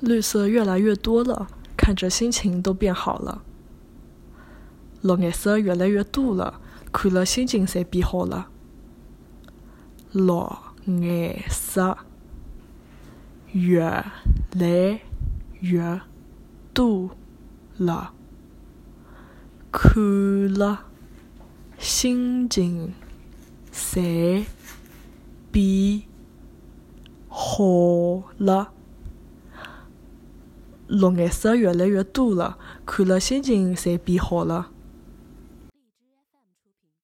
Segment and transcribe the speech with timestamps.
[0.00, 3.42] 绿色越来越多了，看着心情都变好了。
[5.02, 6.60] 绿颜色越来越多了，
[6.92, 8.48] 看了心情侪变好了。
[10.12, 10.22] 绿
[10.84, 11.98] 颜色
[13.52, 14.04] 越
[14.52, 15.00] 来
[15.60, 16.00] 越
[16.72, 17.10] 多
[17.76, 18.12] 了，
[19.70, 20.86] 看了
[21.78, 22.94] 心情
[23.72, 24.44] 侪
[25.50, 26.02] 变
[27.28, 27.64] 好
[28.38, 28.72] 了。
[30.90, 34.70] 绿颜色越来越多了，看了心情侪变好了。